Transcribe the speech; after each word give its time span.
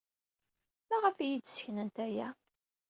Maɣef 0.89 1.17
ay 1.17 1.25
iyi-d-sseknent 1.31 1.97
aya? 2.05 2.27